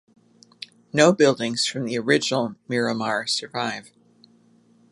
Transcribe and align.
No 0.91 1.13
buildings 1.13 1.67
from 1.67 1.85
the 1.85 1.95
original 1.99 2.55
Miramar 2.67 3.27
survive. 3.27 3.91